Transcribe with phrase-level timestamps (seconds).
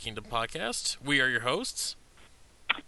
[0.00, 0.96] Kingdom podcast.
[1.04, 1.94] We are your hosts,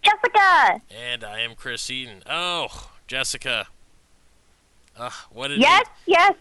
[0.02, 0.80] Jessica.
[0.90, 2.22] and I am Chris Eaton.
[2.26, 3.66] Oh, Jessica.
[4.96, 6.34] Uh, what did Yes, yes.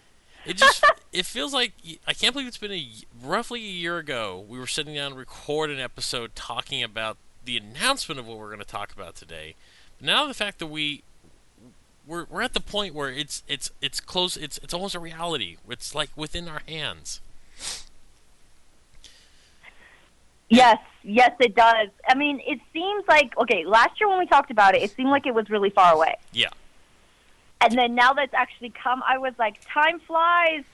[0.46, 1.74] It just it feels like
[2.06, 2.88] I can't believe it's been a
[3.22, 4.42] roughly a year ago.
[4.48, 8.46] We were sitting down to record an episode talking about the announcement of what we're
[8.46, 9.56] going to talk about today.
[9.98, 11.02] But now the fact that we
[12.06, 14.38] we're we're at the point where it's it's it's close.
[14.38, 15.58] It's it's almost a reality.
[15.68, 17.20] It's like within our hands.
[20.52, 21.88] Yes, yes, it does.
[22.06, 23.64] I mean, it seems like okay.
[23.64, 26.16] Last year when we talked about it, it seemed like it was really far away.
[26.32, 26.50] Yeah.
[27.60, 30.64] And then now that's actually come, I was like, time flies.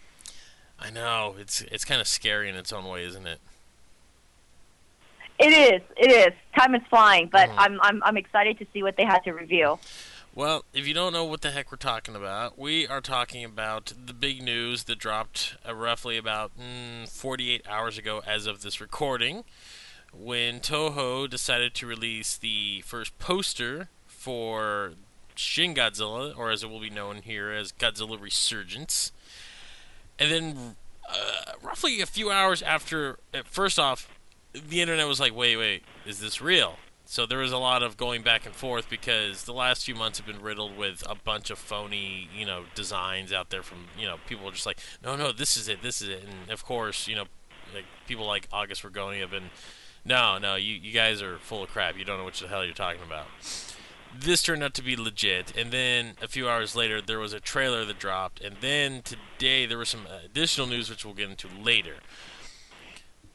[0.81, 3.39] I know it's it's kind of scary in its own way, isn't it?
[5.39, 6.35] It is, it is.
[6.59, 7.55] Time is flying, but Mhm.
[7.59, 9.79] I'm, I'm, I'm excited to see what they had to reveal.
[10.35, 13.93] Well, if you don't know what the heck we're talking about, we are talking about
[14.07, 18.81] the big news that dropped uh, roughly about mm, 48 hours ago as of this
[18.81, 19.43] recording,
[20.13, 24.93] when Toho decided to release the first poster for
[25.35, 29.11] Shin Godzilla, or as it will be known here as Godzilla Resurgence.
[30.21, 30.77] And then,
[31.09, 34.09] uh, roughly a few hours after, first off,
[34.53, 36.77] the internet was like, wait, wait, is this real?
[37.11, 40.19] So there was a lot of going back and forth because the last few months
[40.19, 44.07] have been riddled with a bunch of phony, you know, designs out there from, you
[44.07, 46.23] know, people are just like, no, no, this is it, this is it.
[46.23, 47.25] And of course, you know,
[47.75, 49.49] like people like August Ragone have been,
[50.05, 51.97] no, no, you, you guys are full of crap.
[51.97, 53.29] You don't know what the hell you're talking about.
[54.15, 55.57] This turned out to be legit.
[55.57, 58.43] And then a few hours later, there was a trailer that dropped.
[58.43, 61.97] And then today, there was some additional news, which we'll get into later.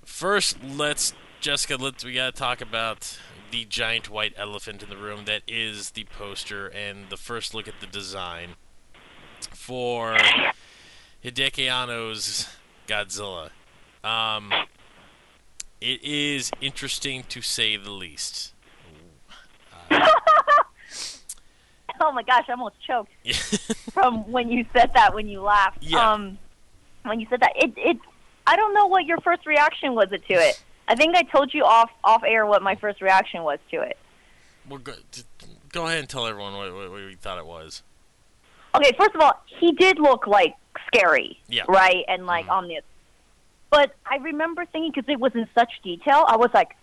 [0.06, 1.76] First, let's Jessica.
[1.76, 3.18] Let's we gotta talk about
[3.54, 7.68] the giant white elephant in the room that is the poster and the first look
[7.68, 8.56] at the design
[9.52, 10.18] for
[11.24, 12.50] Hideki Anno's
[12.88, 13.52] Godzilla.
[14.04, 14.52] Um,
[15.80, 18.54] it is interesting to say the least.
[19.92, 20.08] Uh,
[22.02, 23.12] Oh my gosh, I almost choked
[23.94, 25.78] from when you said that, when you laughed.
[25.82, 26.12] Yeah.
[26.12, 26.38] Um,
[27.04, 27.98] when you said that, it, it,
[28.46, 30.62] I don't know what your first reaction was to it.
[30.88, 33.98] I think I told you off, off air what my first reaction was to it.
[34.70, 34.94] well, go,
[35.72, 37.84] go ahead and tell everyone what, what, what we thought it was.
[38.76, 40.56] Okay, first of all, he did look like
[40.88, 41.64] scary, Yeah.
[41.68, 42.84] right, and like ominous.
[43.70, 46.76] But I remember thinking because it was in such detail, I was like,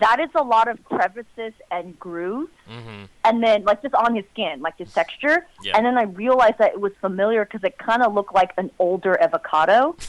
[0.00, 3.04] that is a lot of crevices and grooves, Mm-hmm.
[3.24, 5.46] and then like just on his skin, like his texture.
[5.62, 5.76] Yeah.
[5.76, 8.70] And then I realized that it was familiar because it kind of looked like an
[8.78, 9.96] older avocado.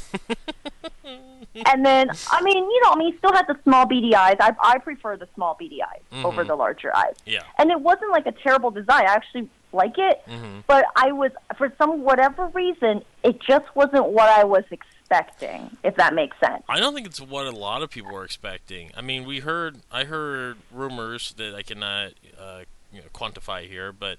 [1.65, 4.37] and then, I mean, you know, I mean, he still had the small beady eyes.
[4.39, 6.47] I, I prefer the small beady eyes over Mhm.
[6.47, 7.15] the larger eyes.
[7.25, 7.43] Yeah.
[7.57, 9.05] And it wasn't like a terrible design.
[9.07, 10.59] I actually like it Mm-hmm.
[10.67, 15.75] but I was for some whatever reason it just wasn't what I was expecting.
[15.83, 16.63] If that makes sense.
[16.69, 18.91] I don't think it's what a lot of people were expecting.
[18.95, 22.61] I mean, we heard, I heard rumors that I cannot uh,
[22.91, 24.17] you know, quantify here, but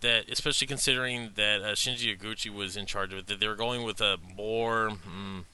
[0.00, 3.54] that especially considering that uh, Shinji Higuchi was in charge of it, that they were
[3.54, 5.44] going with a more, mm,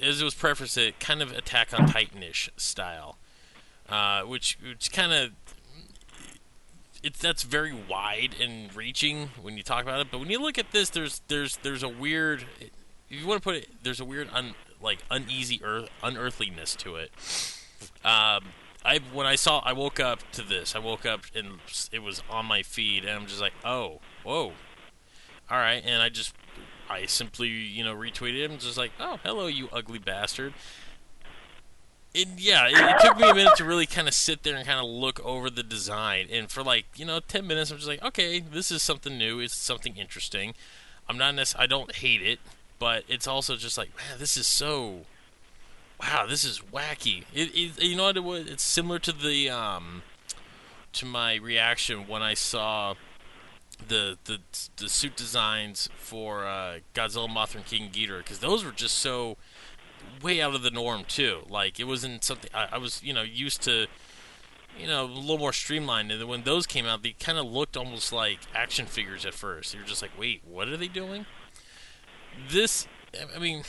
[0.00, 3.18] as it was prefaced, it kind of Attack on Titanish style,
[3.88, 5.30] uh, which which kind of.
[7.02, 10.58] It's that's very wide and reaching when you talk about it, but when you look
[10.58, 12.44] at this, there's there's there's a weird
[13.10, 16.96] if you want to put it, there's a weird un, like uneasy earth, unearthliness to
[16.96, 17.10] it.
[18.04, 18.44] Um,
[18.84, 20.74] I when I saw, I woke up to this.
[20.76, 21.58] I woke up and
[21.92, 24.52] it was on my feed, and I'm just like, oh, whoa,
[25.50, 25.82] all right.
[25.84, 26.34] And I just,
[26.90, 30.52] I simply, you know, retweeted him, just like, oh, hello, you ugly bastard.
[32.12, 34.66] And yeah, it, it took me a minute to really kind of sit there and
[34.66, 37.86] kind of look over the design, and for like you know ten minutes, I'm just
[37.86, 39.38] like, okay, this is something new.
[39.38, 40.54] It's something interesting.
[41.08, 42.40] I'm not necess- I don't hate it,
[42.80, 45.02] but it's also just like, man, this is so.
[46.00, 47.24] Wow, this is wacky.
[47.32, 48.48] It, it you know what it was?
[48.48, 50.02] It's similar to the um,
[50.94, 52.94] to my reaction when I saw
[53.88, 54.38] the the
[54.76, 59.36] the suit designs for uh, Godzilla, Mothra, and King Ghidorah, because those were just so
[60.22, 61.42] way out of the norm too.
[61.48, 63.86] Like it wasn't something I, I was you know used to.
[64.78, 67.76] You know, a little more streamlined, and when those came out, they kind of looked
[67.76, 69.74] almost like action figures at first.
[69.74, 71.26] You're just like, wait, what are they doing?
[72.48, 72.86] This,
[73.34, 73.64] I mean,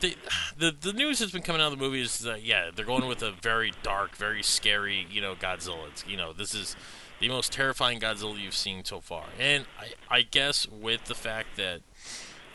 [0.00, 3.06] the the news has been coming out of the movie is that yeah they're going
[3.06, 5.88] with a very dark, very scary you know Godzilla.
[5.88, 6.76] It's, you know this is
[7.20, 11.56] the most terrifying Godzilla you've seen so far, and I I guess with the fact
[11.56, 11.82] that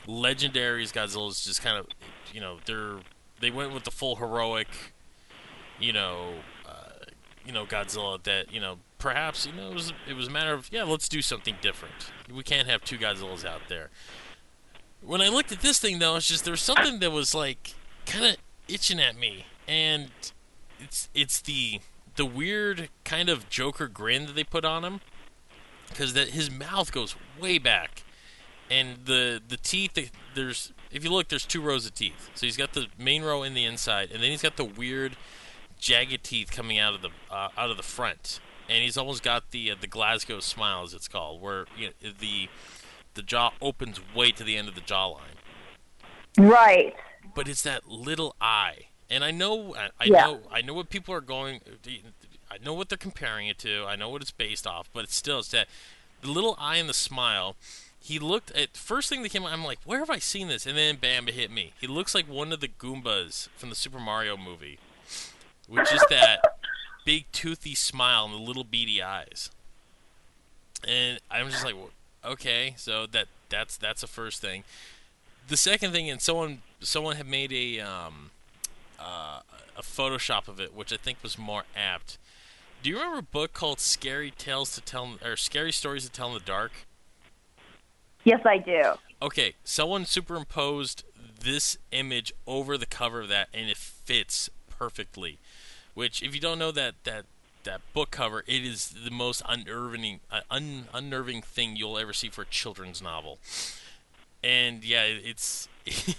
[0.08, 1.88] Legendary's Godzilla is just kind of
[2.34, 2.98] you know they're
[3.40, 4.68] they went with the full heroic
[5.80, 6.36] you know
[6.66, 7.06] uh,
[7.46, 10.54] you know Godzilla that you know perhaps you know it was it was a matter
[10.54, 12.12] of yeah let's do something different.
[12.34, 13.90] We can't have two Godzillas out there.
[15.02, 17.76] When I looked at this thing though, it's just there was something that was like
[18.06, 20.10] kind of itching at me, and
[20.80, 21.82] it's it's the
[22.16, 25.02] the weird kind of Joker grin that they put on him,
[25.90, 28.04] because that his mouth goes way back,
[28.70, 32.58] and the the teeth there's if you look there's two rows of teeth, so he's
[32.58, 35.18] got the main row in the inside, and then he's got the weird
[35.80, 38.40] jagged teeth coming out of the uh, out of the front,
[38.70, 42.12] and he's almost got the uh, the Glasgow smile as it's called, where you know,
[42.20, 42.50] the
[43.14, 45.38] the jaw opens way to the end of the jawline.
[46.38, 46.96] Right.
[47.34, 50.26] But it's that little eye, and I know, I, I Yeah.
[50.26, 51.62] know, I know what people are going.
[52.50, 53.86] I know what they're comparing it to.
[53.86, 55.68] I know what it's based off, but it's still it's that
[56.22, 57.56] the little eye and the smile.
[58.00, 59.44] He looked at first thing that came.
[59.46, 60.68] out, I'm like, where have I seen this?
[60.68, 61.74] And then bam, it hit me.
[61.82, 64.78] He looks like one of the Goombas from the Super Mario movie,
[65.68, 66.40] with just that
[67.06, 69.50] big toothy smile and the little beady eyes.
[70.88, 71.76] And I'm just like,
[72.24, 74.64] okay, so that that's that's the first thing.
[75.48, 78.30] The second thing, and someone someone had made a um,
[79.00, 79.42] uh,
[79.78, 82.18] a Photoshop of it, which I think was more apt.
[82.82, 86.28] Do you remember a book called "Scary Tales to Tell" or "Scary Stories to Tell
[86.28, 86.72] in the Dark"?
[88.24, 88.94] Yes, I do.
[89.22, 91.04] Okay, someone superimposed
[91.42, 95.40] this image over the cover of that, and it fits perfectly.
[95.94, 97.26] Which, if you don't know that that
[97.64, 102.30] that book cover, it is the most unnerving uh, un, unnerving thing you'll ever see
[102.30, 103.40] for a children's novel.
[104.44, 105.68] And yeah, it's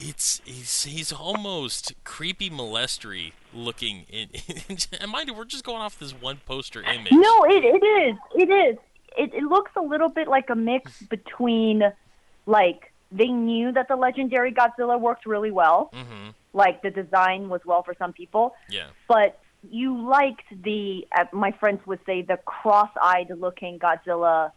[0.00, 4.06] it's he's he's almost creepy molestery looking.
[4.08, 4.28] In,
[5.00, 7.12] and mind you, we're just going off this one poster image.
[7.12, 8.16] No, it, it is.
[8.34, 8.78] It is.
[9.16, 11.82] It, it looks a little bit like a mix between,
[12.46, 15.90] like, they knew that the legendary Godzilla worked really well.
[15.92, 16.30] Mm-hmm.
[16.52, 18.54] Like, the design was well for some people.
[18.68, 18.86] Yeah.
[19.08, 24.52] But you liked the, uh, my friends would say, the cross eyed looking Godzilla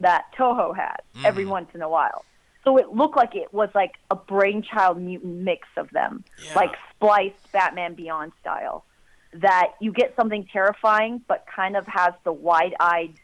[0.00, 1.48] that Toho had every Mhm.
[1.50, 2.24] once in a while.
[2.68, 6.54] So it looked like it was like a brainchild mutant mix of them, Yeah.
[6.54, 8.84] like spliced Batman Beyond style.
[9.32, 13.14] That you get something terrifying, but kind of has the wide eyed,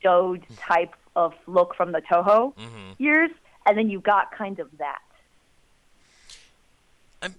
[0.00, 3.02] dode type of look from the Toho Mm-hmm.
[3.02, 3.30] years,
[3.66, 5.00] and then you got kind of that.
[7.20, 7.34] I'm,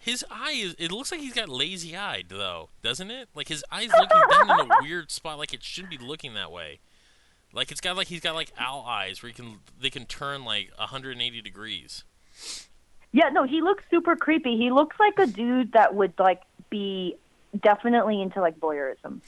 [0.00, 0.74] his eye is.
[0.78, 3.28] It looks like he's got lazy eyed though, doesn't it?
[3.34, 6.50] Like his eyes looking down in a weird spot, like it shouldn't be looking that
[6.50, 6.78] way.
[7.58, 10.44] Like it's got like he's got like owl eyes where he can they can turn
[10.44, 12.04] like 180 degrees.
[13.10, 14.56] Yeah, no, he looks super creepy.
[14.56, 17.16] He looks like a dude that would like be
[17.60, 19.20] definitely into like voyeurism.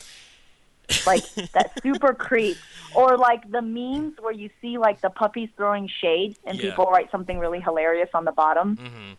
[1.07, 1.25] Like
[1.55, 2.57] that super creep.
[2.95, 6.71] Or like the memes where you see like the puppies throwing shade and Yeah.
[6.71, 8.77] people write something really hilarious on the bottom.
[8.77, 9.13] Mm-hmm.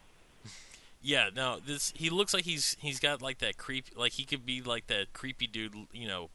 [1.02, 4.46] Yeah, no, this he looks like he's he's got like that creep, like he could
[4.46, 6.30] be like that creepy dude, you know.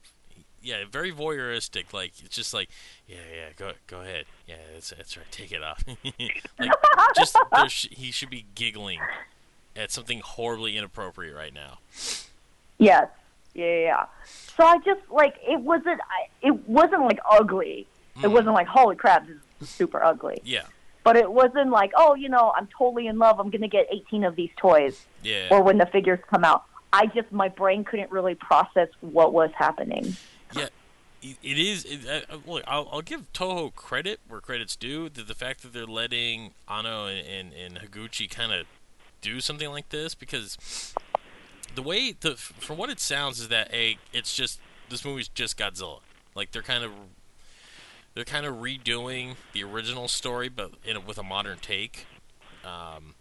[0.67, 1.93] Yeah, very voyeuristic.
[1.93, 2.67] Like it's just like,
[3.07, 4.25] yeah, yeah, go go ahead.
[4.47, 5.25] Yeah, that's that's right.
[5.31, 5.81] Take it off.
[6.59, 6.71] like
[7.15, 7.37] just
[7.69, 8.99] sh- he should be giggling
[9.77, 11.77] at something horribly inappropriate right now.
[12.79, 13.07] Yes.
[13.53, 14.05] Yeah, yeah, yeah.
[14.25, 17.87] So I just like it wasn't I, it wasn't like ugly.
[18.17, 18.31] It Mhm.
[18.31, 20.41] wasn't like holy crap, this is super ugly.
[20.43, 20.63] Yeah,
[21.03, 23.39] But it wasn't like, oh, you know, I'm totally in love.
[23.39, 25.05] I'm going to get 18 of these toys.
[25.23, 25.47] yeah.
[25.51, 26.65] or when the figures come out.
[26.91, 30.15] I just my brain couldn't really process what was happening.
[31.21, 31.83] It is.
[31.85, 35.09] It, uh, uh, look, I'll, I'll give Toho credit where credit's due.
[35.09, 38.67] The, the fact that they're letting Anno and, and, and Higuchi kind of
[39.21, 40.93] do something like this because
[41.73, 44.59] the way the from what it sounds is that a it's just
[44.89, 46.01] this movie's just Godzilla.
[46.35, 46.91] Like they're kind of
[48.13, 52.05] they're kind of redoing the original story, but in a, with a modern take.
[52.63, 53.15] Um,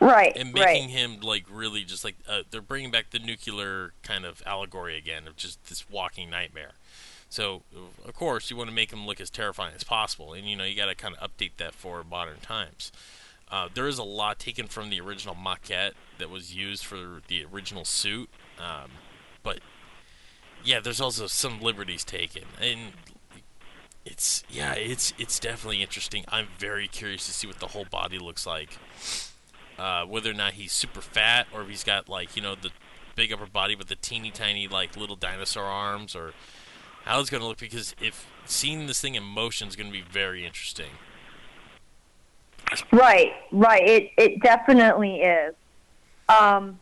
[0.00, 0.64] Right, and right.
[0.64, 4.96] making him like really just like uh, they're bringing back the nuclear kind of allegory
[4.96, 6.72] again of just this walking nightmare.
[7.30, 7.62] So
[8.04, 10.64] of course you want to make them look as terrifying as possible, and you know
[10.64, 12.92] you got to kind of update that for modern times.
[13.50, 17.44] Uh, there is a lot taken from the original maquette that was used for the
[17.52, 18.90] original suit, um,
[19.42, 19.60] but
[20.62, 22.92] yeah, there's also some liberties taken, and
[24.04, 26.24] it's yeah, it's it's definitely interesting.
[26.28, 28.76] I'm very curious to see what the whole body looks like
[29.80, 32.70] uh, whether or not he's super fat or if he's got like you know the
[33.16, 36.32] big upper body with the teeny tiny like little dinosaur arms or
[37.04, 39.92] how it's going to look because if seeing this thing in motion is going to
[39.92, 40.90] be very interesting
[42.92, 43.82] Right, right.
[43.88, 45.54] It it definitely is.
[46.28, 46.78] Um,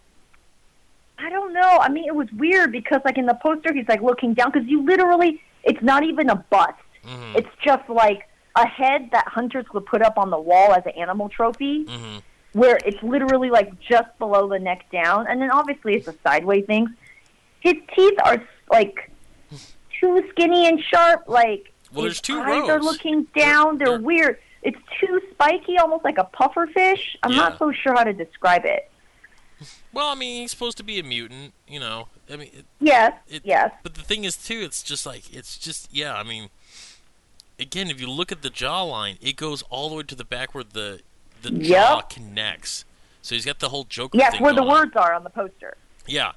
[1.18, 1.78] I don't know.
[1.80, 4.68] I mean, it was weird because like in the poster, he's like looking down because
[4.68, 6.74] you literally, it's not even a bust.
[7.02, 10.84] hmm It's just like a head that hunters would put up on the wall as
[10.84, 12.18] an animal trophy, hmm
[12.52, 16.64] where it's literally like just below the neck down, and then obviously it's a sideways
[16.66, 16.88] thing.
[17.60, 19.10] His teeth are like
[20.00, 21.24] too skinny and sharp.
[21.28, 23.78] Like Well, there's two eyes are looking down.
[23.78, 24.38] They're, They're- weird.
[24.62, 27.16] it's too spiky, almost like a puffer fish.
[27.22, 27.36] I'm Yeah.
[27.38, 28.90] not so sure how to describe it.
[29.92, 32.08] Well, I mean, he's supposed to be a mutant, you know.
[32.30, 33.72] I mean, it, Yes, It- yes.
[33.82, 36.14] but the thing is too, it's just like it's just yeah.
[36.14, 36.50] I mean,
[37.58, 40.54] again, if you look at the jawline, it goes all the way to the back
[40.54, 41.00] where the
[41.42, 41.62] the Yep.
[41.88, 42.84] jaw connects.
[43.22, 44.16] So he's got the whole Joker.
[44.18, 44.76] Yes, where the going on.
[44.80, 45.76] words are on the poster.
[46.06, 46.32] Yeah.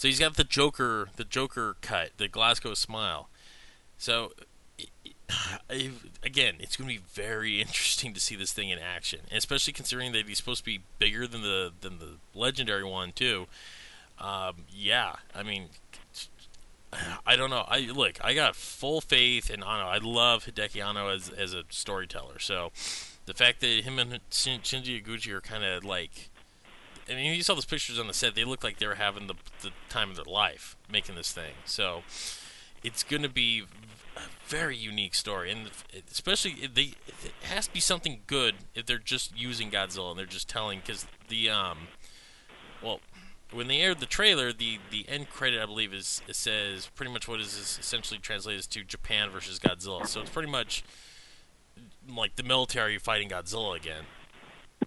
[0.00, 3.28] So he's got the Joker, the Joker cut, the Glasgow smile.
[3.98, 4.32] So
[6.22, 10.12] again, it's going to be very interesting to see this thing in action, especially considering
[10.12, 13.46] that he's supposed to be bigger than the than the legendary one too.
[14.18, 15.66] Um, yeah, I mean,
[17.26, 17.66] I don't know.
[17.68, 19.84] I look, I got full faith in Anno.
[19.84, 22.38] I love Hideki Anno as as a storyteller.
[22.38, 22.72] So
[23.26, 26.30] the fact that him and Shin- Shinji Higuchi are kind of like
[27.10, 28.34] I mean, you saw those pictures on the set.
[28.34, 31.54] They look like they were having the, the time of their life making this thing.
[31.64, 32.02] So
[32.84, 33.64] it's going to be
[34.16, 35.70] a very unique story, and
[36.10, 40.26] especially they it has to be something good if they're just using Godzilla and they're
[40.26, 41.88] just telling because the um
[42.82, 43.00] well
[43.52, 47.28] when they aired the trailer the the end credit I believe is says pretty much
[47.28, 50.06] what is essentially translated to Japan versus Godzilla.
[50.06, 50.84] So it's pretty much
[52.08, 54.04] like the military fighting Godzilla again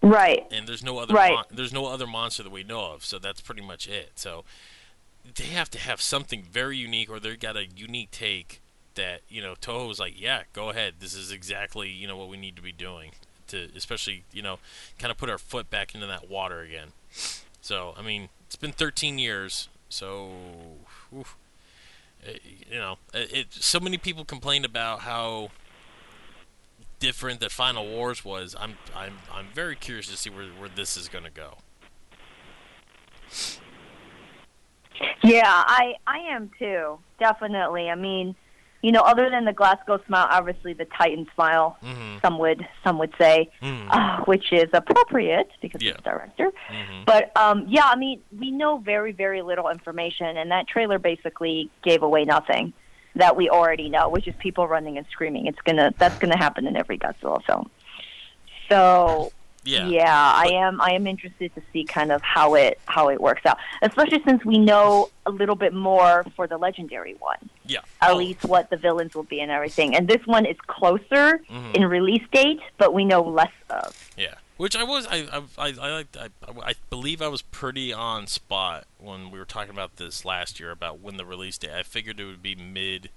[0.01, 0.45] Right.
[0.51, 1.33] and there's no other Right.
[1.33, 4.11] mon- there's no other monster that we know of, so that's pretty much it.
[4.15, 4.43] So
[5.35, 8.59] they have to have something very unique, or they've got a unique take
[8.95, 12.27] that you know Toho was like, yeah, go ahead, this is exactly you know what
[12.29, 13.11] we need to be doing
[13.47, 14.59] to, especially you know,
[14.99, 16.89] kind of put our foot back into that water again.
[17.61, 20.31] So I mean, it's been 13 years, so
[21.15, 21.35] oof,
[22.27, 22.31] uh,
[22.69, 23.53] you know, it, it.
[23.53, 25.51] So many people complained about how
[27.03, 28.55] different that Final Wars was.
[28.59, 31.57] I'm I'm I'm very curious to see where where this is going to go.
[35.23, 36.97] Yeah, I I am too.
[37.19, 37.89] Definitely.
[37.89, 38.35] I mean,
[38.81, 41.77] you know, other than the Glasgow smile, obviously the Titan smile.
[41.83, 42.19] Mm-hmm.
[42.21, 43.89] Some would some would say, Mm-hmm.
[43.91, 45.91] uh, which is appropriate because Yeah.
[45.91, 46.51] it's the director.
[46.71, 47.03] Mm-hmm.
[47.05, 51.69] But um, yeah, I mean, we know very very little information, and that trailer basically
[51.83, 52.71] gave away nothing
[53.15, 55.45] that we already know, which is people running and screaming.
[55.47, 57.69] It's gonna that's gonna happen in every Godzilla film.
[58.69, 59.31] So
[59.65, 59.85] Yeah.
[60.35, 60.81] I am.
[60.81, 64.43] I am interested to see kind of how it how it works out, especially since
[64.43, 67.79] we know a little bit more for the legendary one, Yeah.
[68.01, 69.95] at Oh, least what the villains will be and everything.
[69.95, 71.75] And this one is closer mhm.
[71.75, 73.95] in release date, but we know less of.
[74.17, 74.35] Yeah.
[74.55, 76.29] Which I was, I, I, I, I, liked- I,
[76.61, 80.69] I believe I was pretty on spot when we were talking about this last year
[80.71, 81.71] about when the release date.
[81.71, 83.09] I figured it would be mid,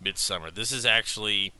[0.00, 0.50] midsummer.
[0.50, 1.52] This is actually,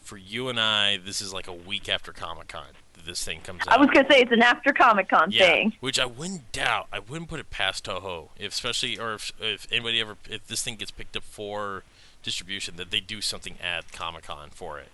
[0.00, 2.68] for you and I, this is like a week after Comic Con.
[3.04, 3.78] This thing comes out.
[3.78, 5.72] I was gonna say it's an after Comic Con yeah, thing.
[5.80, 6.88] which I wouldn't doubt.
[6.92, 10.62] I wouldn't put it past Toho, if, especially or if, if anybody ever, if this
[10.62, 11.84] thing gets picked up for
[12.22, 14.88] distribution, that they do something at Comic Con for it.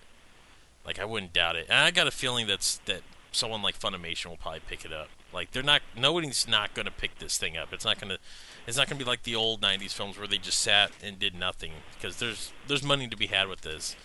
[0.85, 3.01] Like I wouldn't doubt it, and I got a feeling that's that
[3.35, 5.09] someone like Funimation will probably pick it up.
[5.33, 7.73] Like they're not, nobody's not going to pick this thing up.
[7.73, 8.19] It's not going to,
[8.67, 11.19] it's not going to be like the old '90s films where they just sat and
[11.19, 13.97] did nothing because there's there's money to be had with this.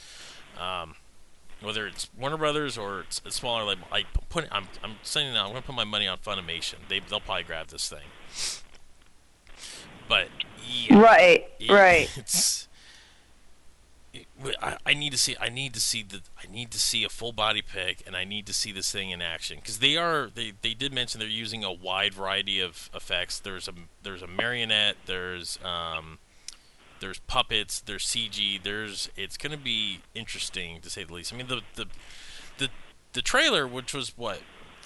[0.60, 0.96] Um,
[1.62, 5.46] whether it's Warner Brothers or it's a smaller label, I put I'm I'm saying now
[5.46, 6.76] I'm gonna put my money on Funimation.
[6.88, 8.08] They they'll probably grab this thing.
[10.08, 10.30] But
[10.68, 12.10] yeah, Right, it- right.
[12.18, 12.69] It's it-
[14.62, 17.10] I, I need to see I need to see the I need to see a
[17.10, 20.30] full body pick and I need to see this thing in action because they are
[20.34, 23.40] they, they did mention they're using a wide variety of effects.
[23.40, 24.96] There's a there's a marionette.
[25.06, 26.20] There's um
[27.00, 27.80] there's puppets.
[27.80, 28.62] There's CG.
[28.62, 31.34] There's it's going to be interesting to say the least.
[31.34, 31.86] I mean the the
[32.58, 32.70] the
[33.14, 34.42] the trailer, which was what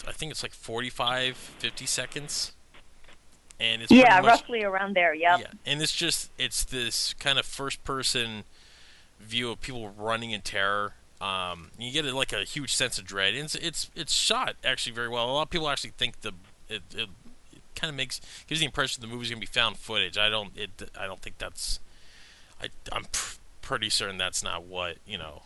[0.07, 2.53] I think it's like 45, 50 seconds,
[3.60, 5.13] and it's Yeah, much, roughly around there.
[5.13, 5.39] Yep.
[5.39, 8.43] yeah, and it's just it's this kind of first person
[9.20, 10.93] view of people running in terror.
[11.22, 13.34] Um, you get like a huge sense of dread.
[13.36, 15.29] It's it's it's shot actually very well.
[15.29, 16.34] A lot of people actually think the
[16.67, 17.10] it, it,
[17.51, 20.17] it kind of makes gives the impression the movie's gonna be found footage.
[20.17, 21.79] I don't it I don't think that's
[22.62, 25.43] I I'm pr- pretty certain that's not what you know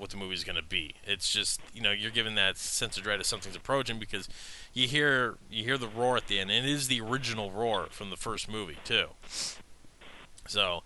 [0.00, 0.94] what the movie's gonna be.
[1.04, 4.28] It's just you know you're given that sense of dread as something's approaching because
[4.72, 7.88] you hear you hear the roar at the end, and it is the original roar
[7.90, 9.08] from the first movie too.
[10.46, 10.82] So,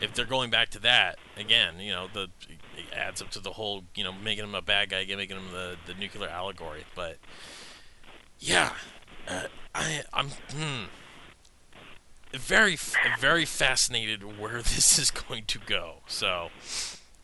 [0.00, 2.28] if they're going back to that again, you know, the
[2.76, 5.52] it adds up to the whole, you know, making him a bad guy, making him
[5.52, 6.84] the the nuclear allegory.
[6.94, 7.16] But
[8.38, 8.72] yeah,
[9.28, 10.84] uh, I I'm hmm,
[12.32, 12.76] very
[13.18, 15.96] very fascinated where this is going to go.
[16.06, 16.50] So,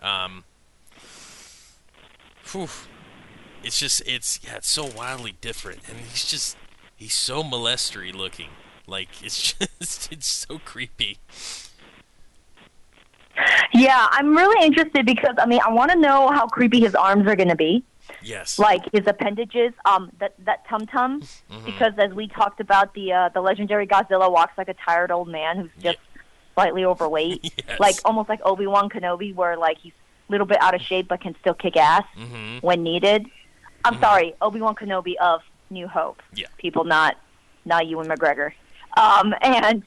[0.00, 0.45] um,
[2.50, 2.69] whew,
[3.62, 6.57] it's just it's yeah, it's so wildly different, and he's just
[6.97, 8.50] he's so molestery looking.
[8.87, 11.19] Like it's just it's so creepy.
[13.75, 17.27] Yeah, I'm really interested because I mean I want to know how creepy his arms
[17.27, 17.85] are going to be.
[18.23, 18.59] Yes.
[18.59, 21.65] like his appendages, um, that that tum tum, Mhm.
[21.65, 25.29] because as we talked about, the uh, the legendary Godzilla walks like a tired old
[25.29, 25.99] man who's just
[26.55, 27.81] slightly overweight, Yes.
[27.81, 29.93] like almost like Obi Wan Kenobi, where like he's
[30.29, 33.27] a little bit out of shape but can still kick ass hmm when needed.
[33.85, 34.01] I'm Mhm.
[34.01, 36.23] sorry, Obi Wan Kenobi of New Hope.
[36.35, 36.47] Yeah.
[36.59, 37.17] People, not
[37.65, 38.53] not Ewan McGregor.
[38.97, 39.83] Um, and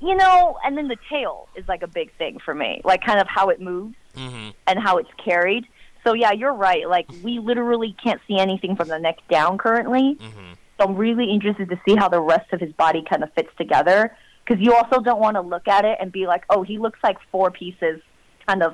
[0.00, 3.20] you know, and then the tail is like a big thing for me, like kind
[3.20, 5.64] of how it moves hmm and how it's carried.
[6.04, 6.88] So yeah, you're right.
[6.88, 10.18] Like we literally can't see anything from the neck down currently.
[10.20, 13.32] hmm So I'm really interested to see how the rest of his body kind of
[13.34, 14.16] fits together.
[14.44, 16.98] Because you also don't want to look at it and be like, oh, he looks
[17.02, 18.00] like four pieces
[18.46, 18.72] kind of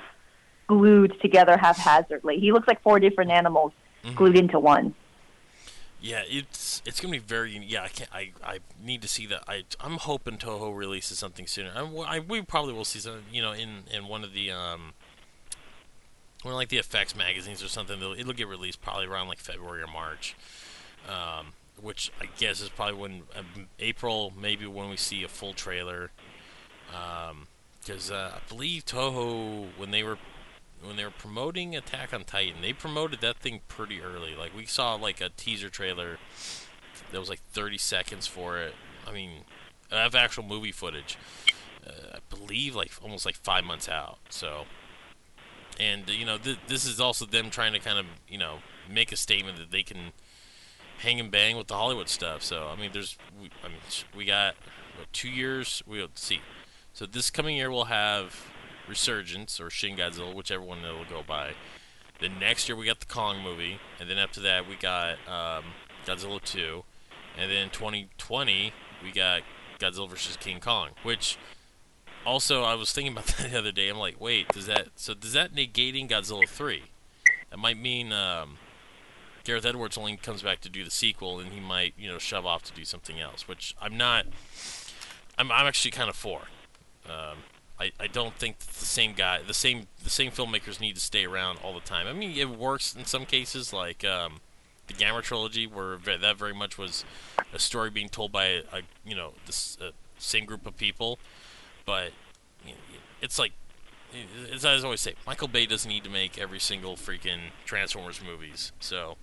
[0.69, 2.39] glued together haphazardly.
[2.39, 3.73] He looks like four different animals
[4.05, 4.15] Mhm.
[4.17, 4.95] glued into one.
[6.05, 7.57] Yeah, it's it's gonna be very.
[7.67, 8.11] Yeah, I can't.
[8.13, 9.43] I, I need to see that.
[9.49, 11.73] I I'm hoping Toho releases something sooner.
[11.75, 13.23] I, I we probably will see some.
[13.33, 14.93] You know, in in one of the um.
[16.43, 17.97] One of like the effects magazines or something.
[17.97, 20.37] It'll, it'll get released probably around like February or March,
[21.09, 25.55] um, which I guess is probably when um, April, maybe when we see a full
[25.55, 26.11] trailer.
[27.81, 30.19] Because uh, I believe Toho when they were
[30.87, 34.35] when they were promoting Attack on Titan, they promoted that thing pretty early.
[34.35, 36.19] Like we saw like a teaser trailer
[37.11, 38.75] that was like 30 seconds for it.
[39.07, 39.45] I mean,
[39.91, 41.17] I have actual movie footage.
[41.87, 44.19] Uh, I believe like almost like five months out.
[44.31, 44.65] So,
[45.79, 48.59] and you know, th- this is also them trying to kind of you know
[48.91, 50.13] make a statement that they can
[50.99, 52.43] hang and bang with the Hollywood stuff.
[52.43, 53.79] So I mean, there's we, I mean
[54.17, 54.55] we got
[54.97, 55.83] what, two years.
[55.87, 56.41] We'll see.
[56.93, 58.54] So this coming year we'll have
[58.89, 61.53] Resurgence or Shin Godzilla, whichever one it'll go by.
[62.21, 65.65] Then next year we got the Kong movie, and then after that we got um,
[66.07, 66.85] Godzilla 2,
[67.37, 69.43] and then 2020 we got
[69.79, 71.37] Godzilla vs King Kong, which
[72.25, 73.89] also I was thinking about that the other day.
[73.89, 76.83] I'm like, wait, does that so does that negating Godzilla 3?
[77.51, 78.59] That might mean um,
[79.45, 82.47] Gareth Edwards only comes back to do the sequel, and he might you know shove
[82.47, 84.27] off to do something else, which I'm not.
[85.37, 86.43] I'm I'm actually kind of for.
[87.07, 87.39] Um,
[87.85, 91.25] I, I don't think the same guy, the same the same filmmakers need to stay
[91.27, 92.07] around all the time.
[92.07, 94.41] I mean, it works in some cases, like um,
[94.87, 97.05] the Gamera trilogy, where that very much was
[97.53, 101.19] a story being told by a, a you know the uh, same group of people.
[101.85, 102.13] But
[102.65, 102.79] you know,
[103.21, 103.53] it's like,
[104.53, 108.73] as I always say, Michael Bay doesn't need to make every single freaking Transformers movies.
[108.81, 109.17] So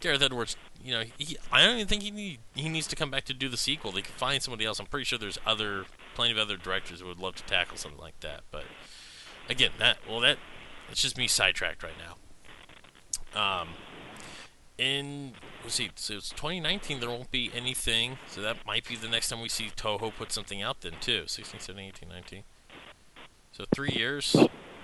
[0.00, 3.10] Gareth Edwards, you know, he, I don't even think he need, he needs to come
[3.10, 3.92] back to do the sequel.
[3.92, 4.78] They can find somebody else.
[4.78, 5.86] I'm pretty sure there's other
[6.18, 8.40] plenty of other directors would love to tackle something like that.
[8.50, 8.64] But
[9.48, 10.36] again, that well, that
[10.90, 13.60] it's just me sidetracked right now.
[13.60, 13.68] Um,
[14.78, 16.98] in let's see, so it's 2019.
[16.98, 20.32] There won't be anything, so that might be the next time we see Toho put
[20.32, 20.80] something out.
[20.80, 22.42] Then too, 16, 17, 18, 19.
[23.52, 24.34] So three years,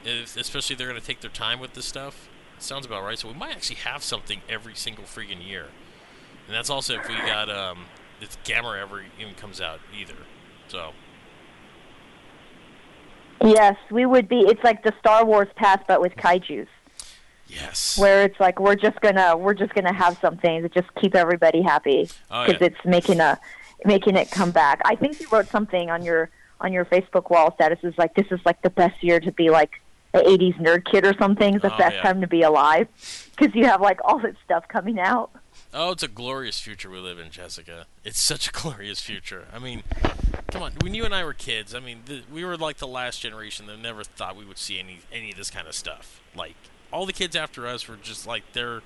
[0.05, 2.29] if, especially they're going to take their time with this stuff.
[2.61, 3.19] Sounds about right.
[3.19, 5.67] So we might actually have something every single freaking year,
[6.47, 7.87] and that's also if we got um,
[8.21, 10.15] if Gamera ever even comes out either.
[10.69, 10.93] So
[13.45, 14.41] Yes, we would be.
[14.41, 16.69] It's like the Star Wars pass, but with kaiju's,
[17.47, 21.15] yes, where it's like we're just gonna we're just gonna have something to just keep
[21.15, 22.69] everybody happy oh, because yeah.
[22.69, 23.39] it's making a
[23.85, 24.81] making it come back.
[24.85, 26.31] I think you wrote something on your
[26.61, 29.51] on your Facebook wall status is like this is like the best year to be
[29.51, 29.73] like
[30.13, 31.55] the 80s nerd kid or something.
[31.55, 32.03] It's the Oh, best yeah.
[32.03, 32.89] time to be alive
[33.37, 35.31] because you have like all this stuff coming out.
[35.77, 37.87] Oh, it's a glorious future we live in, Jessica.
[38.05, 39.49] It's such a glorious future.
[39.53, 39.83] I mean,
[40.53, 40.73] come on.
[40.81, 43.81] When you and I were kids, I mean, we were like the last generation that
[43.81, 46.23] never thought we would see any any of this kind of stuff.
[46.37, 46.55] Like
[46.93, 48.83] all the kids after us were just like they're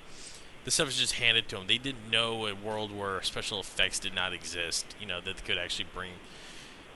[0.65, 1.67] the stuff was just handed to them.
[1.67, 4.95] They didn't know a world where special effects did not exist.
[4.99, 6.13] You know that could actually bring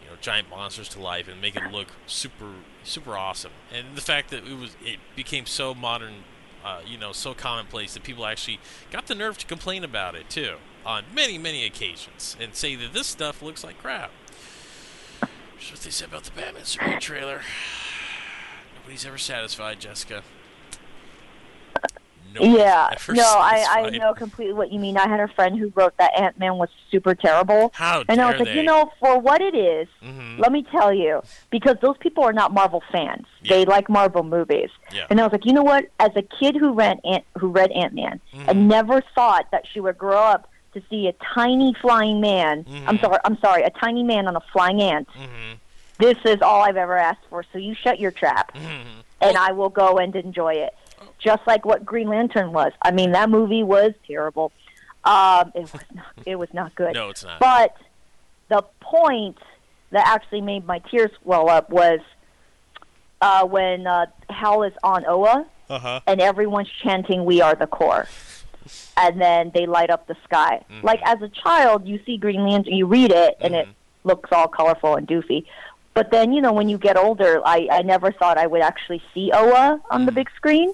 [0.03, 2.53] you know giant monsters to life and make it look super
[2.83, 3.51] super awesome.
[3.71, 6.23] And the fact that it was it became so modern
[6.63, 8.59] uh, you know, so commonplace that people actually
[8.91, 12.93] got the nerve to complain about it too on many, many occasions and say that
[12.93, 14.11] this stuff looks like crap.
[15.19, 17.41] That's what they said about the Batman Superman trailer.
[18.79, 20.23] Nobody's ever satisfied, Jessica.
[22.33, 24.97] Nobody's yeah, no, I I know completely what you mean.
[24.97, 28.31] I had a friend who wrote that Ant Man was super terrible, How and I
[28.31, 28.55] was like, they?
[28.57, 30.39] you know, for what it is, Mhm.
[30.39, 33.27] let me tell you, because those people are not Marvel fans.
[33.47, 34.69] They like Marvel movies.
[34.91, 35.05] Yeah.
[35.09, 35.85] And I was like, you know what?
[35.99, 38.47] As a kid who read Ant, who read Ant Man, Mhm.
[38.47, 42.65] and never thought that she would grow up to see a tiny flying man.
[42.87, 43.01] I'm Mhm.
[43.01, 45.07] sorry, I'm sorry, a tiny man on a flying ant.
[45.15, 45.59] Mhm.
[45.99, 47.43] This is all I've ever asked for.
[47.53, 48.81] So you shut your trap, Mhm.
[49.21, 50.73] and I will go and enjoy it,
[51.19, 52.71] just like what Green Lantern was.
[52.81, 54.51] I mean, that movie was terrible.
[55.03, 56.05] Um, it was not.
[56.25, 56.93] It was not good.
[56.93, 57.39] No, it's not.
[57.39, 57.75] But
[58.49, 59.37] the point
[59.91, 61.99] that actually made my tears well up was
[63.21, 65.99] uh, when uh, Hal is on Oa Uh huh.
[66.07, 68.07] and everyone's chanting "We are the Corps,"
[68.97, 70.63] and then they light up the sky.
[70.69, 70.83] Mhm.
[70.83, 73.73] Like as a child, you see Green Lantern, you read it, and it Mhm.
[74.03, 75.45] looks all colorful and doofy.
[75.93, 79.01] But then, you know, when you get older, I, I never thought I would actually
[79.13, 80.15] see Oa on the Mhm.
[80.15, 80.73] big screen.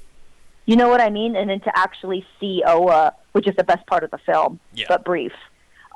[0.70, 1.36] You know what I mean?
[1.36, 4.86] And then to actually see Oa, which is the best part of the film, Yeah.
[4.88, 5.32] but brief,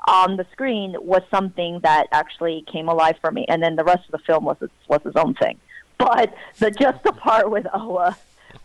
[0.08, 3.46] on the screen was something that actually came alive for me.
[3.48, 5.60] And then the rest of the film was its, was its own thing.
[5.96, 8.16] But the just the part with Oa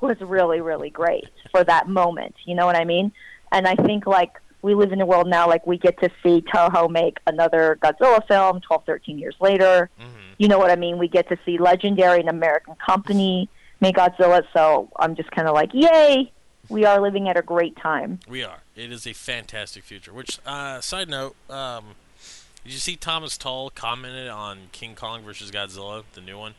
[0.01, 2.33] was really, really great for that moment.
[2.45, 3.11] You know what I mean?
[3.51, 4.31] And I think like
[4.63, 8.25] we live in a world now like we get to see Toho make another Godzilla
[8.27, 9.91] film 12, 13 years later.
[9.99, 10.07] hmm
[10.39, 10.97] You know what I mean?
[10.97, 13.47] We get to see legendary and American company
[13.81, 14.43] make Godzilla.
[14.53, 16.31] So I'm just kind of like, yay!
[16.69, 18.19] We are living at a great time.
[18.27, 18.59] We are.
[18.75, 20.13] It is a fantastic future.
[20.13, 21.95] Which, uh, side note, um,
[22.63, 26.53] did you see Thomas Tull commented on King Kong versus Godzilla, the new one?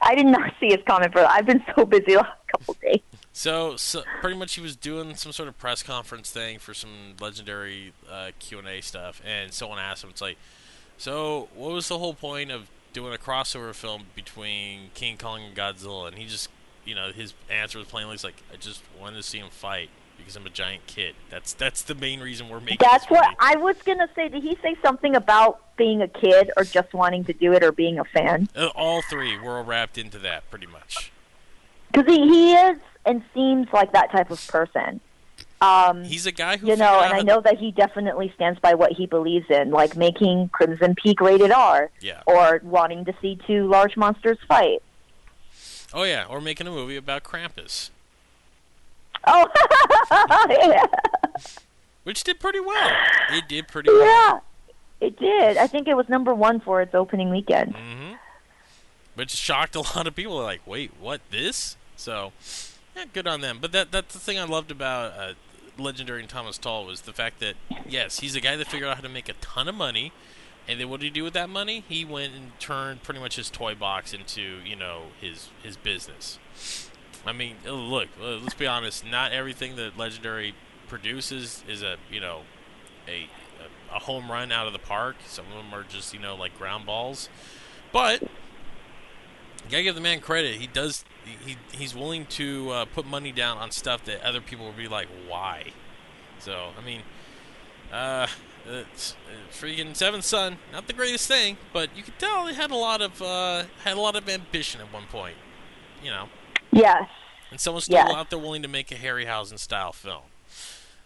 [0.00, 1.30] I did not see his comment for that.
[1.30, 3.00] I've been so busy the last couple days.
[3.34, 7.14] So, so pretty much he was doing some sort of press conference thing for some
[7.18, 10.36] legendary uh, Q and A stuff, and someone asked him, "It's like,
[10.98, 15.56] so what was the whole point of doing a crossover film between King Kong and
[15.56, 16.48] Godzilla?" And he just,
[16.84, 20.36] you know, his answer was plainly like, "I just wanted to see him fight because
[20.36, 21.14] I'm a giant kid.
[21.30, 24.28] That's that's the main reason we're making." That's what movie." I was gonna say.
[24.28, 27.72] Did he say something about being a kid or just wanting to do it or
[27.72, 28.48] being a fan?
[28.54, 31.12] Uh, All three were wrapped into that, pretty much.
[31.90, 35.00] Because he, he is and seems like that type of person.
[35.62, 38.74] Um, He's a guy who you know, and I know that he definitely stands by
[38.74, 42.22] what he believes in, like making Crimson Peak rated R Yeah.
[42.26, 44.82] or wanting to see two large monsters fight.
[45.94, 47.90] Oh yeah, or making a movie about Krampus,
[49.26, 49.48] Oh,
[50.50, 50.84] yeah.
[52.02, 52.90] which did pretty well.
[53.30, 54.00] It did pretty well.
[55.00, 55.56] yeah, it did.
[55.58, 57.76] I think it was number one for its opening weekend.
[57.76, 58.14] hmm
[59.14, 60.40] Which shocked a lot of people.
[60.42, 61.20] Like, wait, what?
[61.30, 61.76] This?
[61.94, 62.32] So,
[62.96, 63.58] yeah, good on them.
[63.60, 65.32] But that that's the thing I loved about uh,
[65.78, 67.54] Legendary and Thomas Tull was the fact that
[67.86, 70.12] yes, he's a guy that figured out how to make a ton of money.
[70.68, 71.84] And then what did he do with that money?
[71.88, 76.38] He went and turned pretty much his toy box into, you know, his his business.
[77.26, 79.04] I mean, uh, look, uh, let's be honest.
[79.04, 80.54] Not everything that Legendary
[80.88, 82.42] produces is a, you know,
[83.08, 83.28] a
[83.92, 85.16] a home run out of the park.
[85.26, 87.28] Some of them are just, you know, like ground balls.
[87.92, 88.22] But
[89.64, 90.56] you gotta give the man credit.
[90.56, 91.04] He does.
[91.44, 94.88] He he's willing to uh, put money down on stuff that other people would be
[94.88, 95.66] like, why?
[96.38, 97.02] So I mean,
[97.92, 98.26] uh,
[98.66, 102.70] it's, uh, freaking Seventh Son, not the greatest thing, but you could tell he had
[102.70, 105.36] a lot of uh, had a lot of ambition at one point.
[106.02, 106.28] You know,
[106.72, 107.08] Yes.
[107.50, 108.12] and someone's still Yes.
[108.14, 110.22] out there willing to make a Harryhausen style film.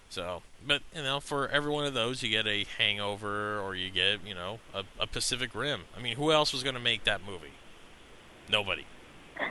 [0.09, 3.91] So, but you know, for every one of those, you get a Hangover, or you
[3.91, 5.83] get you know a, a Pacific Rim.
[5.97, 7.53] I mean, who else was going to make that movie?
[8.51, 8.85] Nobody.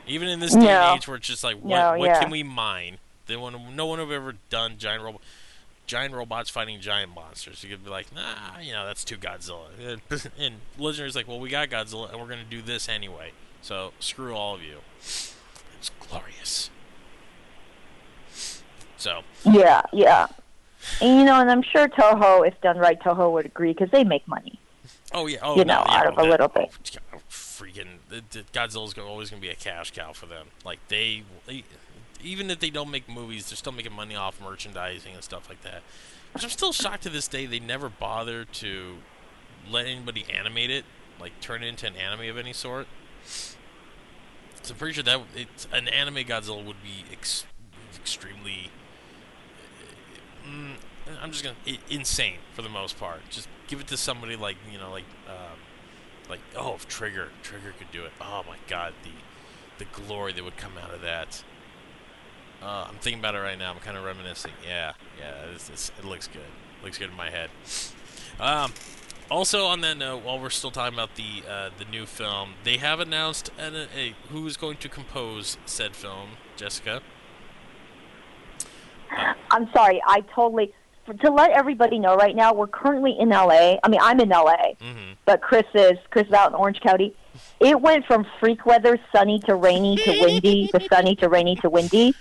[0.07, 0.67] Even in this day No.
[0.91, 2.19] and age, where it's just like, what No, what yeah.
[2.21, 2.97] can we mine?
[3.27, 5.21] They want no one have ever done giant robot.
[5.87, 7.63] Giant robots fighting giant monsters.
[7.63, 9.67] You could be like, nah, you know, that's too Godzilla.
[9.79, 13.31] And Legendary's like, well, we got Godzilla, and we're gonna do this anyway.
[13.61, 14.77] So screw all of you.
[14.99, 16.69] It's glorious.
[18.97, 20.27] So, Yeah, yeah.
[21.01, 24.03] And you know, and I'm sure Toho, if done right, Toho would agree because they
[24.03, 24.59] make money.
[25.13, 26.99] oh yeah, oh You no, know, yeah, out of oh, a that- little bit.
[27.59, 27.99] Freaking
[28.53, 30.47] Godzilla's gonna, always gonna be a cash cow for them.
[30.63, 31.63] Like they, they,
[32.23, 35.61] even if they don't make movies, they're still making money off merchandising and stuff like
[35.61, 35.81] that.
[36.33, 38.97] Which I'm still shocked to this day they never bother to
[39.69, 40.85] let anybody animate it,
[41.19, 42.87] like turn it into an anime of any sort.
[43.25, 47.45] So I'm pretty sure that it's an anime Godzilla would be ex-
[47.95, 48.69] extremely.
[50.45, 50.75] Mm,
[51.21, 51.55] I'm just gonna
[51.89, 53.21] insane for the most part.
[53.29, 55.57] Just give it to somebody like you know, like um,
[56.29, 58.11] like oh, if Trigger, Trigger could do it.
[58.21, 59.09] Oh my God, the
[59.77, 61.43] the glory that would come out of that.
[62.61, 63.71] Uh, I'm thinking about it right now.
[63.71, 64.53] I'm kind of reminiscing.
[64.65, 66.41] Yeah, yeah, it's, it's, it looks good.
[66.83, 67.49] looks good in my head.
[68.39, 68.73] Um,
[69.29, 72.77] also, on that note, while we're still talking about the uh, the new film, they
[72.77, 76.31] have announced an, a, who is going to compose said film.
[76.55, 77.01] Jessica.
[79.51, 80.73] I'm sorry, I totally.
[81.21, 83.75] To let everybody know right now, we're currently in LA.
[83.83, 85.13] I mean, I'm in LA, Mm-hmm.
[85.25, 87.13] but Chris is Chris is out in Orange County.
[87.59, 91.69] It went from freak weather, sunny to rainy to windy, to sunny to rainy to
[91.69, 92.13] windy.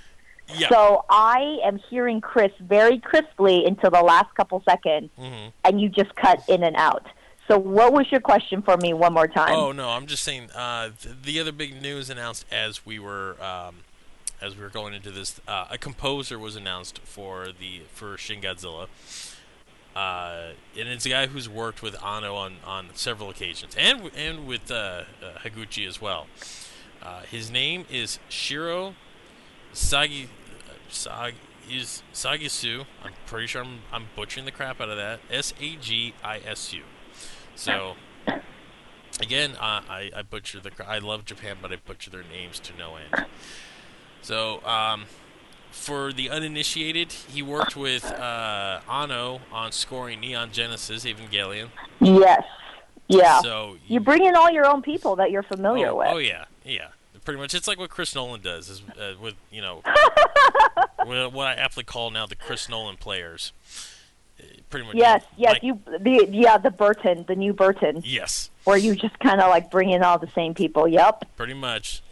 [0.56, 0.68] Yeah.
[0.68, 5.48] So I am hearing Chris very crisply until the last couple seconds, mm-hmm.
[5.64, 7.06] and you just cut in and out.
[7.48, 9.54] So what was your question for me one more time?
[9.54, 10.50] Oh no, I'm just saying.
[10.54, 13.76] Uh, th- the other big news announced as we were um,
[14.44, 18.40] as we were going into this, uh, a composer was announced for the for Shin
[18.40, 18.88] Godzilla,
[19.96, 24.46] uh, and it's a guy who's worked with Anno on, on several occasions, and and
[24.46, 26.26] with uh, uh, Higuchi as well.
[27.02, 28.94] Uh, his name is Shiro
[29.72, 30.28] Sagi
[30.88, 31.34] Sag
[31.70, 32.86] is Sagisu.
[33.02, 35.20] I'm pretty sure I'm, I'm butchering the crap out of that.
[35.30, 36.82] S A G I S U.
[37.56, 37.94] So
[39.20, 40.70] again, uh, I I butcher the.
[40.86, 43.26] I love Japan, but I butcher their names to no end.
[44.24, 45.04] So um,
[45.70, 51.68] for the uninitiated, he worked with uh, Anno on scoring Neon Genesis Evangelion.
[52.00, 52.42] Yes.
[53.06, 53.42] Yeah.
[53.42, 56.08] So you bring in all your own people that you're familiar oh, with.
[56.10, 56.88] oh yeah, yeah.
[57.22, 59.82] Pretty much, it's like what Chris Nolan does is uh, with you know
[61.04, 63.52] what what I aptly call now the Chris Nolan players.
[64.70, 64.96] Pretty much.
[64.96, 69.18] Yes, yes, like- you the yeah the Burton, the new Burton, Yes, where you just
[69.20, 70.88] kind of like bring in all the same people.
[70.88, 71.36] Yep.
[71.36, 72.02] pretty much.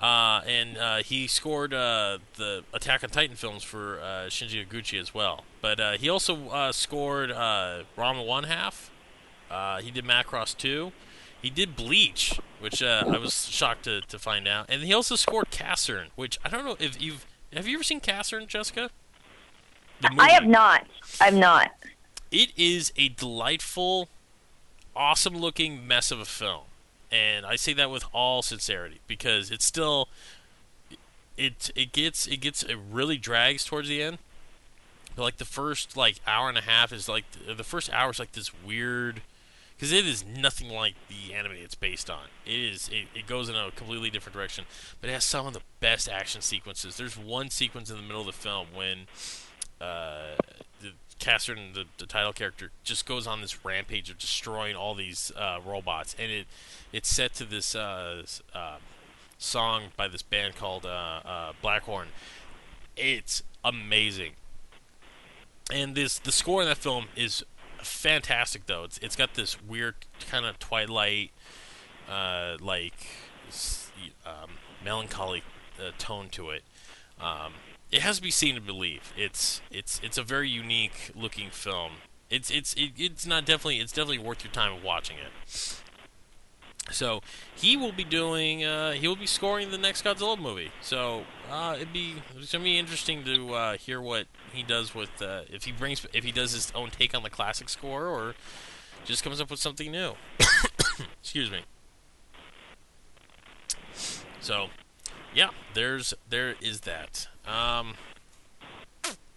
[0.00, 4.98] Uh, and uh, he scored uh, the Attack on Titan films for uh, Shinji Higuchi
[4.98, 5.44] as well.
[5.60, 8.90] But uh, he also uh, scored uh, Ranma One Half.
[9.50, 10.92] Uh, he did Macross Two.
[11.42, 14.66] He did Bleach, which uh, I was shocked to, to find out.
[14.68, 18.00] And he also scored Casshern, which I don't know if you've have you ever seen
[18.00, 18.90] Casshern, Jessica?
[20.18, 20.86] I have not.
[21.20, 21.72] I've not.
[22.30, 24.08] It is a delightful,
[24.94, 26.62] awesome looking mess of a film.
[27.12, 30.08] And I say that with all sincerity because it's still
[31.36, 34.18] it it gets it gets it really drags towards the end.
[35.16, 38.18] But like the first like hour and a half is like the first hour is
[38.18, 39.22] like this weird
[39.74, 42.24] because it is nothing like the anime it's based on.
[42.46, 44.66] It is it, it goes in a completely different direction,
[45.00, 46.96] but it has some of the best action sequences.
[46.96, 49.06] There's one sequence in the middle of the film when
[49.80, 50.36] uh,
[50.82, 55.30] the Casshern, the, the title character, just goes on this rampage of destroying all these
[55.36, 56.46] uh, robots, and it
[56.92, 58.76] it's set to this uh, uh,
[59.38, 62.06] song by this band called uh, uh, Blackhorn.
[62.96, 64.32] It's amazing,
[65.72, 67.44] and this the score in that film is
[67.78, 68.66] fantastic.
[68.66, 69.94] Though it's it's got this weird
[70.30, 71.32] kind of Twilight,
[72.10, 73.06] uh, like
[74.24, 74.52] um,
[74.82, 75.42] melancholy
[75.98, 76.62] tone to it.
[77.20, 77.52] Um,
[77.92, 79.12] it has to be seen to believe.
[79.16, 81.92] It's it's it's a very unique looking film.
[82.28, 85.80] It's it's it, it's not definitely it's definitely worth your time of watching it.
[86.90, 87.20] So
[87.54, 90.70] he will be doing uh, he will be scoring the next Godzilla movie.
[90.82, 95.20] So uh, it'd be it's gonna be interesting to uh, hear what he does with
[95.20, 98.34] uh, if he brings if he does his own take on the classic score or
[99.04, 100.12] just comes up with something new.
[101.22, 101.60] Excuse me.
[104.40, 104.68] So
[105.34, 107.28] yeah, there's there is that.
[107.50, 107.94] Um,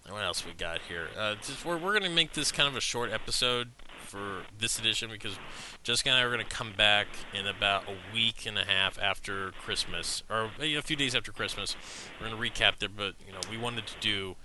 [0.08, 1.08] what else we got here?
[1.18, 3.72] Uh, just we're we're gonna make this kind of a short episode
[4.06, 5.40] for this edition because
[5.82, 9.52] Jessica and I are gonna come back in about a week and a half after
[9.52, 11.76] Christmas, or a few days after Christmas.
[12.20, 14.36] We're gonna recap there, but you know we wanted to do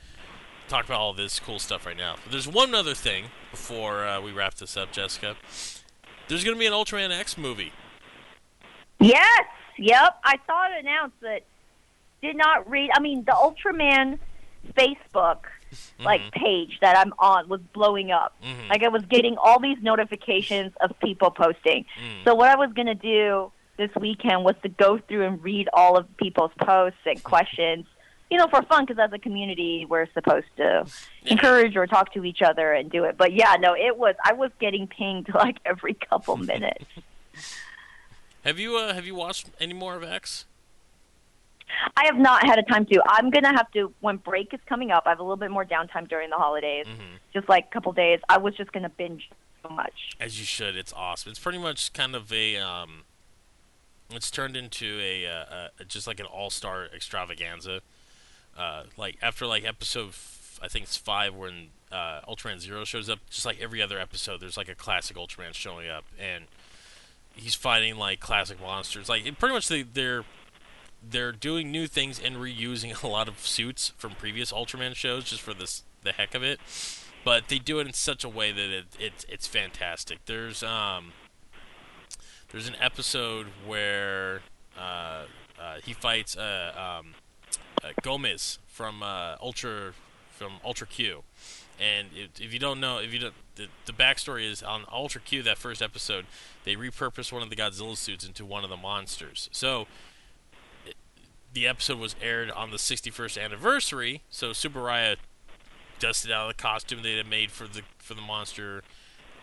[0.68, 2.16] talk about all this cool stuff right now.
[2.22, 5.36] But there's one other thing before uh, we wrap this up, Jessica.
[6.28, 7.72] There's gonna be an Ultraman X movie.
[9.00, 9.44] Yes.
[9.76, 10.20] Yep.
[10.24, 11.44] I saw it announced, but
[12.22, 12.90] did not read.
[12.94, 14.18] I mean, the Ultraman
[14.76, 15.44] Facebook
[16.00, 16.32] like Mhm.
[16.32, 18.34] page that I'm on was blowing up.
[18.42, 18.68] Mhm.
[18.70, 21.84] Like I was getting all these notifications of people posting.
[22.00, 22.24] Mm.
[22.24, 25.96] So what I was gonna do this weekend was to go through and read all
[25.96, 27.86] of people's posts and questions.
[28.30, 30.84] You know, for fun, because as a community, we're supposed to
[31.22, 31.32] Yeah.
[31.32, 33.16] encourage or talk to each other and do it.
[33.16, 34.16] But yeah, no, it was.
[34.24, 36.84] I was getting pinged like every couple minutes.
[38.44, 40.46] Have you uh, have you watched any more of X?
[41.96, 43.00] I have not had a time to.
[43.06, 45.04] I'm gonna have to when break is coming up.
[45.06, 47.16] I have a little bit more downtime during the holidays, Mm-hmm.
[47.32, 48.20] just like a couple days.
[48.28, 49.28] I was just gonna binge
[49.62, 50.16] so much.
[50.20, 50.76] As you should.
[50.76, 51.30] It's awesome.
[51.30, 53.02] It's pretty much kind of a um,
[54.10, 57.80] it's turned into a, uh, uh just like an all-star extravaganza.
[58.56, 63.08] Uh, like after like episode, f- I think it's five when uh, Ultraman Zero shows
[63.08, 63.20] up.
[63.30, 66.44] Just like every other episode, there's like a classic Ultraman showing up, and
[67.36, 69.08] he's fighting like classic monsters.
[69.08, 70.24] Like pretty much they, they're
[71.02, 75.42] they're doing new things and reusing a lot of suits from previous Ultraman shows just
[75.42, 76.60] for this the heck of it.
[77.24, 80.24] But they do it in such a way that it, it it's fantastic.
[80.26, 81.12] There's um
[82.50, 84.40] there's an episode where
[84.78, 85.24] uh,
[85.60, 87.14] uh, he fights uh, um,
[87.84, 89.92] uh, Gomess from uh, Ultra
[90.30, 91.24] from Ultra Q,
[91.80, 95.20] and if, if you don't know, if you don't, the, the backstory is on Ultra
[95.20, 95.42] Q.
[95.42, 96.26] That first episode,
[96.64, 99.48] they repurposed one of the Godzilla suits into one of the monsters.
[99.52, 99.86] So
[101.52, 104.22] the episode was aired on the 61st anniversary.
[104.30, 105.16] So Tsuburaya
[105.98, 108.82] dusted out the costume they had made for the for the monster.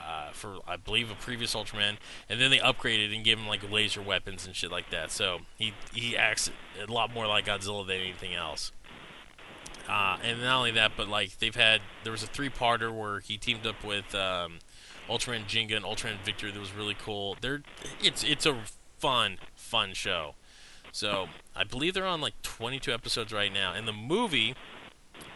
[0.01, 1.97] Uh, for I believe a previous Ultraman,
[2.29, 5.09] and then they upgraded and gave him like laser weapons and shit like that.
[5.09, 8.71] So he he acts a lot more like Godzilla than anything else.
[9.89, 13.37] Uh, and not only that, but like they've had there was a three-parter where he
[13.37, 14.59] teamed up with um,
[15.09, 17.37] Ultraman Ginga and Ultraman Victor that was really cool.
[17.41, 17.61] They're
[18.01, 18.57] it's it's a
[18.99, 20.35] fun fun show.
[20.95, 23.73] So I believe they're on like 22 episodes right now.
[23.73, 24.55] In the movie,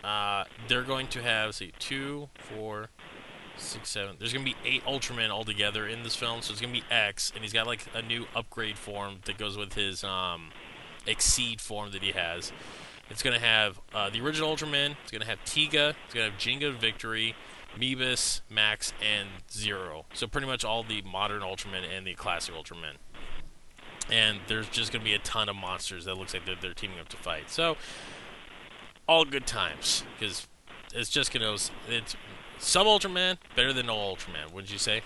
[0.05, 2.91] uh, they're going to have see two, four,
[3.57, 4.15] six, seven.
[4.17, 6.41] There's gonna be eight Ultramen altogether in this film.
[6.41, 9.57] So it's gonna be X, and he's got like a new upgrade form that goes
[9.57, 10.51] with his um,
[11.05, 12.53] Exceed form that he has.
[13.09, 14.95] It's gonna have uh, the original Ultraman.
[15.03, 15.93] It's gonna have Tiga.
[16.05, 17.35] It's gonna have Ginga Victory,
[17.77, 20.05] Mebius, Max, and Zero.
[20.13, 22.95] So pretty much all the modern Ultramen and the classic Ultramen.
[24.11, 26.99] And there's just gonna be a ton of monsters that looks like they're, they're teaming
[26.99, 27.49] up to fight.
[27.49, 27.77] So
[29.07, 30.47] all good times because
[30.93, 31.53] it's just gonna
[31.87, 32.15] it's
[32.57, 34.51] some Ultraman better than no Ultraman.
[34.53, 35.01] Wouldn't you say?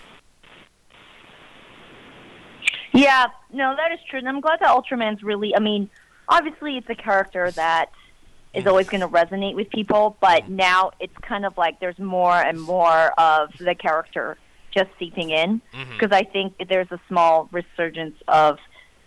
[2.92, 4.20] Yeah, no, that is true.
[4.20, 5.90] And I'm glad that Ultraman's really, I mean,
[6.28, 7.90] obviously it's a character that
[8.54, 12.36] is always going to resonate with people, but now it's kind of like there's more
[12.40, 14.36] and more of the character
[14.70, 16.12] just seeping in because Mhm.
[16.12, 18.58] I think there's a small resurgence of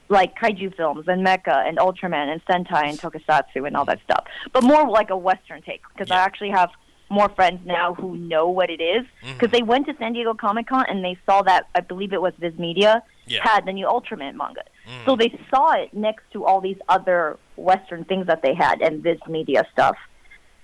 [0.09, 4.25] like kaiju films and mecha and Ultraman and Sentai and Tokusatsu and all that stuff,
[4.53, 6.69] but more like a Western take because I actually have
[7.09, 9.51] more friends now who know what it is because Mhm.
[9.51, 12.33] they went to San Diego Comic Con and they saw that I believe it was
[12.37, 13.47] Viz Media Yeah.
[13.47, 14.63] had the new Ultraman manga.
[14.85, 15.05] Mhm.
[15.05, 19.01] So they saw it next to all these other Western things that they had and
[19.01, 19.95] Viz Media stuff.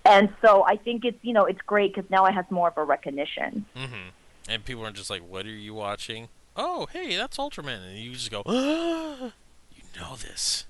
[0.05, 2.77] And so I think it's you know it's great because now it has more of
[2.77, 3.65] a recognition.
[3.75, 4.09] Mm-hmm.
[4.49, 8.11] And people are just like, "What are you watching?" Oh, hey, that's Ultraman, and you
[8.13, 10.65] just go, "You know this."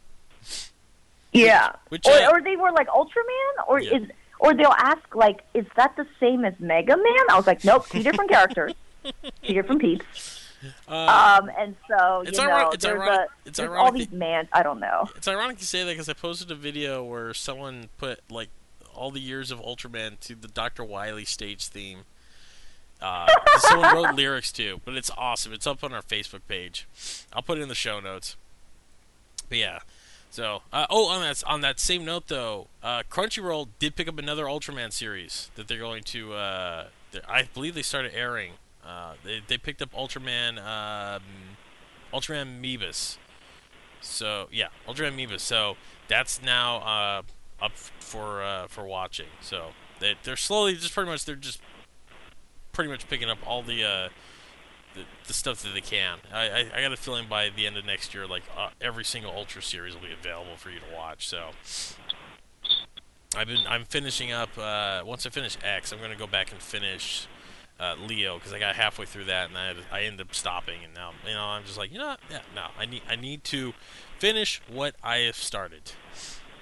[1.32, 1.72] Yeah.
[1.90, 3.98] Which, Or, uh, or they were like Ultraman, or Yeah.
[3.98, 7.26] is or they'll ask like, is that the same as Mega Man?
[7.30, 10.50] I was like, nope, two different characters, two different peeps.
[10.88, 14.12] Uh, Um, and so It's you ironic- know, it's ironic- a, it's ironic all these
[14.12, 14.50] mans.
[14.54, 15.10] I don't know.
[15.16, 18.50] it's ironic you say that because I posted a video where someone put like
[18.94, 20.84] all the years of Ultraman to the Dr.
[20.84, 22.00] Wily stage theme.
[23.04, 25.52] Uh, someone wrote lyrics to, but it's awesome.
[25.52, 26.88] It's up on our Facebook page.
[27.34, 28.38] I'll put it in the show notes.
[29.50, 29.80] But yeah,
[30.34, 34.18] so uh, oh, on that on that same note though, uh, Crunchyroll did pick up
[34.18, 36.34] another Ultraman series that they're going to.
[36.34, 36.88] Uh,
[37.28, 38.54] I believe they started airing.
[38.84, 41.22] Uh, they they picked up Ultraman, um,
[42.12, 43.18] Ultraman Mebius.
[44.02, 45.42] So yeah, Ultraman Mebius.
[45.42, 47.22] So that's now uh,
[47.64, 49.28] up for uh, for watching.
[49.40, 51.62] So they they're slowly just pretty much they're just
[52.74, 54.10] pretty much picking up all the uh,
[54.94, 56.18] the, the stuff that they can.
[56.32, 59.06] I, I I got a feeling by the end of next year, like uh, every
[59.06, 61.28] single Ultra series will be available for you to watch.
[61.28, 61.52] So.
[63.36, 64.56] I've been I'm finishing up.
[64.56, 67.28] Uh, once I finish X, I'm gonna go back and finish
[67.80, 70.94] uh, Leo because I got halfway through that and I, I ended up stopping and
[70.94, 73.74] now you know I'm just like you know yeah no I need I need to
[74.20, 75.92] finish what I have started.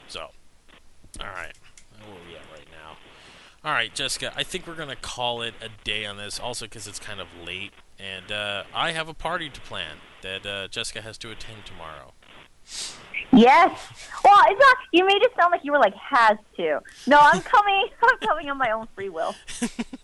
[0.08, 0.30] So,
[1.19, 1.54] all right,
[2.00, 2.97] where are we at right now?
[3.63, 6.39] All right, Jessica, I think we're gonna call it a day on this.
[6.39, 10.45] Also because it's kind of late and uh, I have a party to plan that
[10.45, 12.13] uh, Jessica has to attend tomorrow.
[13.34, 13.80] Yes.
[14.24, 14.78] Well, it's not.
[14.91, 16.80] You made it sound like you were like has to.
[17.08, 17.88] No, I'm coming.
[18.02, 19.36] I'm coming on my own free will.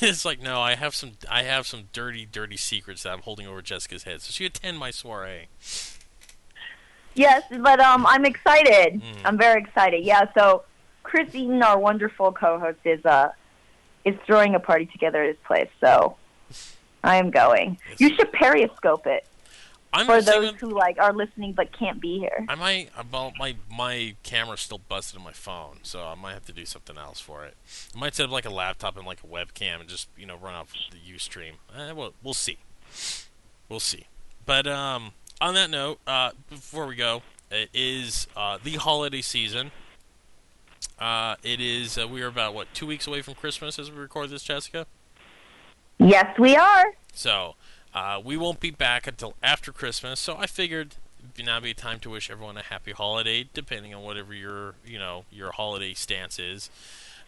[0.00, 3.46] it's like no, I have some I have some dirty, dirty secrets that I'm holding
[3.46, 4.22] over Jessica's head.
[4.22, 5.48] So she attend my soiree.
[7.14, 9.02] Yes, but um, I'm excited.
[9.02, 9.16] Mm.
[9.24, 10.04] I'm very excited.
[10.04, 10.26] Yeah.
[10.32, 10.62] So
[11.10, 13.30] Chris Eaton, our wonderful co-host, is uh
[14.04, 15.68] is throwing a party together at his place.
[15.80, 16.16] So
[17.02, 17.78] I am going.
[17.90, 18.00] Yes.
[18.00, 19.26] You should periscope it
[19.92, 22.46] I'm for those who like are listening but can't be here.
[22.48, 26.46] I might about my my camera's still busted in my phone, so I might have
[26.46, 27.56] to do something else for it.
[27.94, 30.36] I might set up like a laptop and like a webcam and just you know
[30.36, 31.54] run off the UStream.
[31.76, 32.58] Eh, we'll, we'll see.
[33.68, 34.06] We'll see.
[34.46, 39.72] But um, on that note, uh, before we go, it is uh, the holiday season.
[41.00, 41.96] Uh, it is.
[41.96, 44.86] Uh, we are about what two weeks away from Christmas as we record this, Jessica.
[45.98, 46.94] Yes, we are.
[47.14, 47.54] So
[47.94, 50.20] uh, we won't be back until after Christmas.
[50.20, 50.96] So I figured
[51.34, 54.98] it'd now be time to wish everyone a happy holiday, depending on whatever your you
[54.98, 56.68] know your holiday stance is,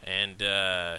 [0.04, 0.98] and uh,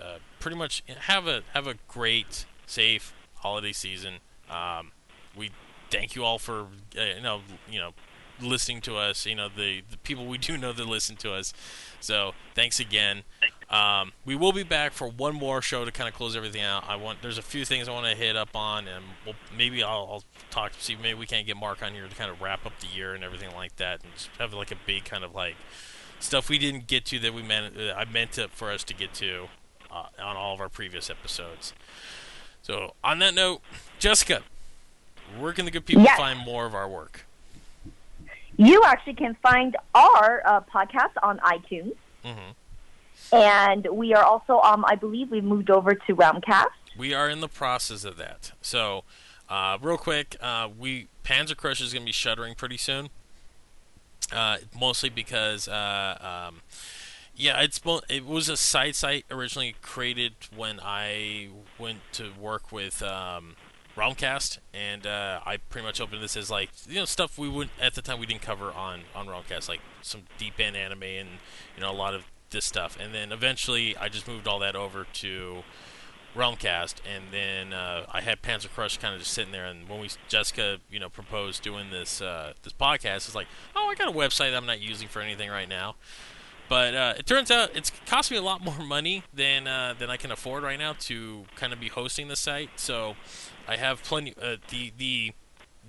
[0.00, 4.14] uh, pretty much have a have a great, safe holiday season.
[4.48, 4.92] Um,
[5.36, 5.50] we
[5.90, 6.66] thank you all for
[6.96, 7.92] uh, you know you know
[8.40, 9.26] listening to us.
[9.26, 11.52] You know the the people we do know that listen to us.
[12.00, 13.22] So thanks again.
[13.70, 16.84] Um, we will be back for one more show to kind of close everything out.
[16.86, 19.82] I want there's a few things I want to hit up on, and we'll, maybe
[19.82, 22.66] I'll, I'll talk see maybe we can't get Mark on here to kind of wrap
[22.66, 25.34] up the year and everything like that, and just have like a big kind of
[25.34, 25.56] like
[26.20, 28.94] stuff we didn't get to that we meant uh, I meant it for us to
[28.94, 29.48] get to
[29.90, 31.72] uh, on all of our previous episodes.
[32.62, 33.60] So on that note,
[33.98, 34.42] Jessica,
[35.38, 36.18] where can the good people Yes.
[36.18, 37.26] find more of our work?
[38.56, 41.94] You actually can find our uh, podcast on iTunes,
[42.24, 42.52] hmm
[43.32, 46.66] and we are also um, I believe—we've moved over to Realmcast.
[46.96, 48.52] We are in the process of that.
[48.60, 49.04] So,
[49.48, 53.08] uh, real quick, uh, we Panzer Crush is going to be shuttering pretty soon.
[54.32, 56.62] Uh, mostly because, uh, um,
[57.36, 61.48] yeah, it's it was a side site originally created when I
[61.78, 63.56] went to work with um,
[63.96, 67.72] Realmcast, and uh, I pretty much opened this as like you know stuff we wouldn't
[67.80, 71.28] at the time we didn't cover on on Realmcast, like some deep end anime and
[71.76, 72.96] you know a lot of this stuff.
[73.00, 75.62] And then eventually, I just moved all that over to
[76.34, 79.66] Realmcast, and then uh, I had Panzer Crush kind of just sitting there.
[79.66, 83.88] And when we Jessica, you know, proposed doing this uh, this podcast, it's like, oh,
[83.88, 85.96] I got a website I'm not using for anything right now.
[86.68, 90.10] But uh, it turns out it's cost me a lot more money than uh, than
[90.10, 92.70] I can afford right now to kind of be hosting the site.
[92.76, 93.16] So
[93.68, 94.34] I have plenty.
[94.40, 95.32] Uh, the the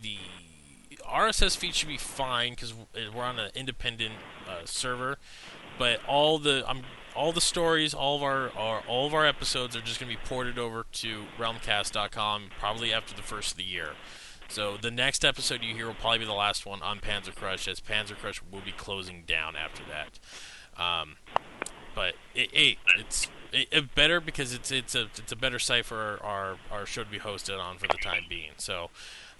[0.01, 0.17] the
[1.09, 2.73] RSS feed should be fine because
[3.13, 4.15] we're on an independent
[4.47, 5.17] uh, server.
[5.77, 6.83] But all the I'm
[7.15, 10.17] all the stories, all of our, our all of our episodes are just going to
[10.17, 13.91] be ported over to realmcast.com probably after the first of the year.
[14.47, 17.67] So the next episode you hear will probably be the last one on Panzer Crush,
[17.67, 20.19] as Panzer Crush will be closing down after that.
[20.81, 21.15] Um,
[21.95, 25.85] but it, it, it's it, it better because it's it's a it's a better site
[25.85, 28.51] for our, our show to be hosted on for the time being.
[28.57, 28.89] So.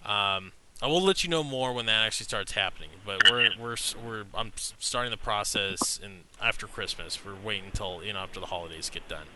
[0.06, 0.52] Um,
[0.82, 2.90] I will let you know more when that actually starts happening.
[3.06, 7.24] But we're we're we're I'm starting the process and after Christmas.
[7.24, 9.28] We're waiting until you know after the holidays get done.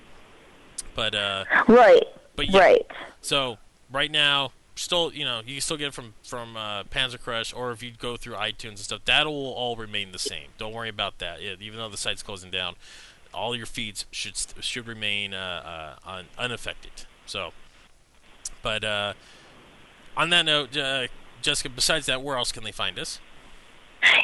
[0.96, 2.04] But uh, right,
[2.36, 2.88] but yeah, right.
[3.22, 3.58] So
[3.92, 7.54] right now, still you know you can still get it from from uh, Panzer Crush,
[7.54, 10.50] or if you go through iTunes and stuff, that will all remain the same.
[10.58, 11.42] Don't worry about that.
[11.42, 12.76] Yeah, even though the site's closing down,
[13.34, 16.92] all your feeds should should remain uh, uh, un- unaffected.
[17.26, 17.52] So,
[18.62, 19.14] but uh,
[20.18, 21.08] on that note, uh,
[21.42, 23.20] Jessica, besides that, where else can they find us?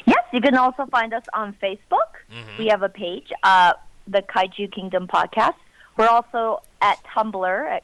[0.06, 2.12] Yes, you can also find us on Facebook.
[2.32, 2.58] Mhm.
[2.58, 3.74] We have a page, uh,
[4.08, 5.56] the Kaiju Kingdom Podcast.
[5.98, 7.84] We're also at Tumblr at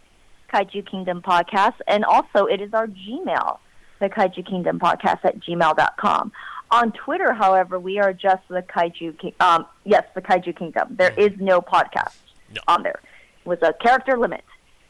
[0.54, 3.60] Kaiju Kingdom Podcast, and also it is our Gmail,
[4.00, 6.32] the Kaiju Kingdom Podcast at gmail.com.
[6.72, 9.34] On Twitter, however, we are just the Kaiju King.
[9.42, 10.96] Um, yes, the Kaiju Kingdom.
[10.98, 12.16] There is no podcast
[12.56, 12.62] No.
[12.68, 13.00] on there.
[13.44, 14.46] It was a character limit.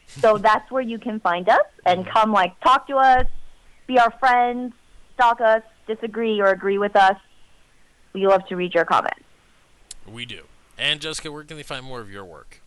[0.06, 3.26] So that's where you can find us and come like talk to us,
[3.88, 4.74] be our friends,
[5.14, 7.16] stalk us, disagree or agree with us.
[8.12, 9.24] We love to read your comments.
[10.06, 10.42] We do.
[10.78, 12.60] And Jessica, where can they find more of your work?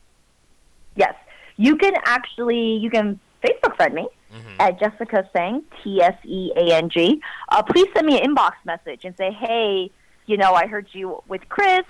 [0.95, 1.15] Yes,
[1.57, 4.55] you can actually you can Facebook friend me Mhm.
[4.59, 7.21] at Jessica Tseang T S E A N G.
[7.49, 9.91] Uh, please send me an inbox message and say, hey,
[10.25, 11.85] you know, I heard you with Chris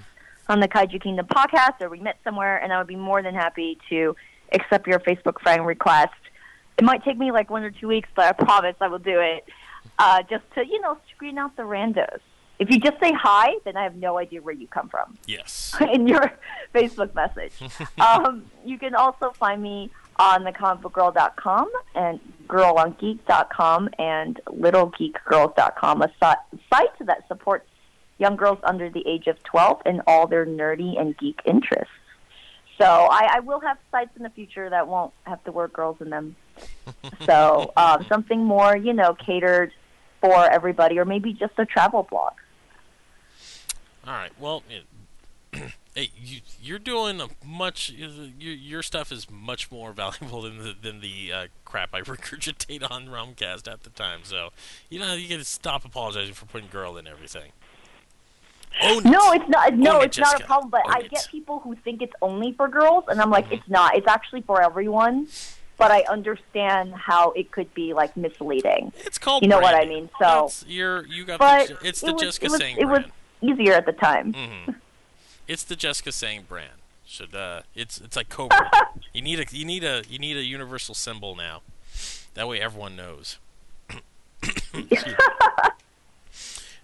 [0.49, 3.33] on the Kaiju Kingdom podcast, or we met somewhere, and I would be more than
[3.33, 4.15] happy to
[4.51, 6.13] accept your Facebook friend request.
[6.77, 9.19] It might take me like one or two weeks, but I promise I will do
[9.21, 9.45] it.
[9.97, 12.19] Uh, just to you know screen out the randos.
[12.57, 15.17] If you just say hi, then I have no idea where you come from.
[15.25, 15.75] Yes.
[15.93, 16.31] in your
[16.73, 17.53] Facebook message.
[17.99, 27.27] um, you can also find me on thecomicbookgirl.com and girlongeek.com and littlegeekgirls.com, a site that
[27.27, 27.67] supports
[28.17, 31.93] young girls under the age of 12 in all their nerdy and geek interests.
[32.77, 35.97] So I, I will have sites in the future that won't have the word girls
[36.01, 36.35] in them.
[37.25, 39.71] so um, something more, you know, catered
[40.21, 42.33] for everybody, or maybe just a travel blog.
[44.07, 44.31] All right.
[44.39, 44.83] Well, it,
[45.95, 47.89] hey, you, you're doing a much.
[47.91, 48.09] Your,
[48.53, 53.07] your stuff is much more valuable than the than the uh, crap I regurgitate on
[53.07, 54.19] Realmcast at the time.
[54.23, 54.49] So,
[54.89, 57.51] you know, you got to stop apologizing for putting girl in everything.
[58.83, 59.09] Own it.
[59.09, 59.73] No, it's not.
[59.75, 60.69] No, it, it's not a problem.
[60.69, 61.11] But Own I it.
[61.11, 63.53] get people who think it's only for girls, and I'm like, Mhm.
[63.59, 63.95] it's not.
[63.95, 65.27] It's actually for everyone.
[65.77, 68.93] But I understand how it could be like misleading.
[68.99, 69.43] It's called.
[69.43, 71.39] You know what I mean, so- That's- you're you got.
[71.39, 73.03] But the, it's it the was, Jessica it was, saying it was
[73.41, 74.33] easier at the time.
[74.33, 74.71] hmm
[75.47, 76.81] It's the Jessica Tseang brand.
[77.05, 78.69] Should uh, it's it's like Cobra.
[79.13, 81.61] you need a you need a you need a universal symbol now.
[82.33, 83.37] That way everyone knows.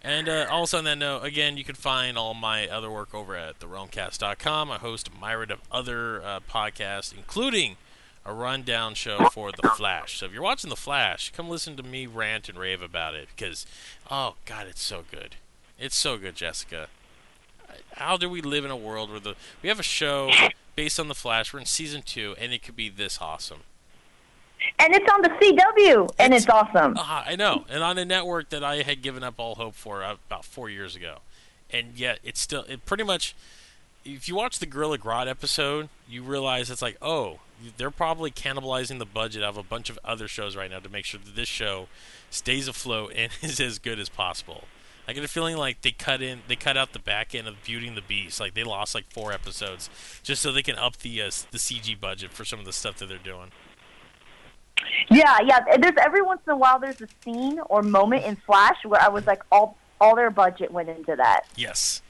[0.04, 3.36] And uh, also on that note, again, you can find all my other work over
[3.36, 4.72] at therealmcast.com.
[4.72, 7.78] I host a myriad of other uh, podcasts, including
[8.26, 10.18] a rundown show for The Flash.
[10.18, 13.28] So if you're watching The Flash, come listen to me rant and rave about it
[13.36, 13.68] because,
[14.10, 15.36] oh God, it's so good.
[15.78, 16.88] It's so good, Jessica.
[17.94, 20.32] How do we live in a world where the we have a show
[20.76, 21.54] based on The Flash?
[21.54, 23.62] We're in season two, and it could be this awesome.
[24.78, 26.96] And it's on the CW, and It's- awesome.
[26.98, 30.04] Ah, I know, and on a network that I had given up all hope for
[30.04, 31.18] uh, about four years ago,
[31.72, 33.36] and yet it's still it pretty much.
[34.04, 37.38] If you watch the Gorilla Grodd episode, you realize it's like, oh,
[37.78, 41.06] they're probably cannibalizing the budget of a bunch of other shows right now to make
[41.06, 41.88] sure that this show
[42.32, 44.64] stays afloat and is as good as possible.
[45.12, 47.62] I get a feeling like they cut in, they cut out the back end of
[47.66, 48.40] Beauty and the Beast.
[48.40, 49.90] Like they lost like four episodes
[50.24, 52.96] just so they can up the uh, the CG budget for some of the stuff
[53.00, 53.52] that they're doing.
[55.10, 55.60] Yeah, yeah.
[55.78, 59.10] There's every once in a while there's a scene or moment in Flash where I
[59.10, 61.42] was like all all their budget went into that.
[61.58, 62.02] Yes,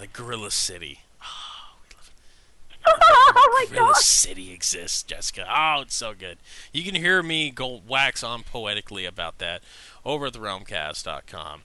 [0.00, 1.02] like Gorilla City.
[2.84, 3.96] oh my Gorilla god!
[3.98, 5.46] City exists, Jessica.
[5.48, 6.38] Oh, it's so good.
[6.72, 9.62] You can hear me go wax on poetically about that
[10.04, 11.62] over at therealmcast.com.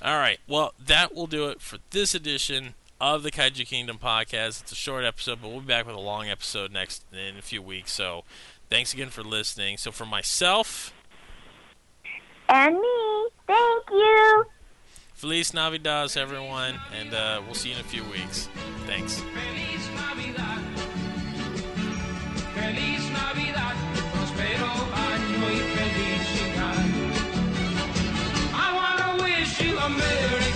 [0.00, 4.62] All right, well, that will do it for this edition of the Kaiju Kingdom podcast.
[4.62, 7.42] It's a short episode, but we'll be back with a long episode next in a
[7.42, 7.92] few weeks.
[7.92, 8.22] So,
[8.70, 9.76] thanks again for listening.
[9.76, 10.92] So, for myself,
[12.48, 14.44] And me, thank you.
[15.14, 18.48] Feliz Navidad, everyone, and uh, we'll see you in a few weeks.
[18.86, 19.18] Thanks.
[19.20, 19.88] Feliz
[29.88, 30.47] Mary.